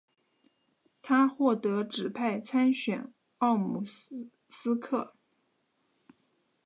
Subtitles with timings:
[1.03, 5.13] 他获得指派参选奥姆斯克。